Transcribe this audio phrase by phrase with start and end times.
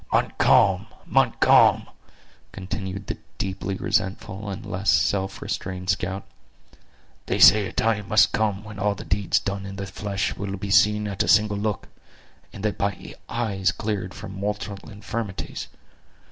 [0.11, 0.87] "Montcalm!
[1.05, 1.85] Montcalm!"
[2.51, 6.23] continued the deeply resentful and less self restrained scout;
[7.27, 10.57] "they say a time must come when all the deeds done in the flesh will
[10.57, 11.87] be seen at a single look;
[12.51, 15.67] and that by eyes cleared from mortal infirmities.